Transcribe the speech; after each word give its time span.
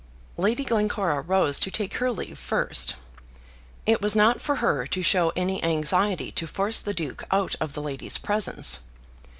Lady 0.35 0.65
Glencora 0.65 1.21
rose 1.21 1.59
to 1.59 1.69
take 1.69 1.97
her 1.97 2.09
leave 2.11 2.39
first. 2.39 2.95
It 3.85 4.01
was 4.01 4.15
not 4.15 4.41
for 4.41 4.55
her 4.55 4.87
to 4.87 5.03
show 5.03 5.31
any 5.35 5.63
anxiety 5.63 6.31
to 6.31 6.47
force 6.47 6.79
the 6.81 6.95
Duke 6.95 7.23
out 7.29 7.53
of 7.61 7.73
the 7.75 7.83
lady's 7.83 8.17
presence. 8.17 8.79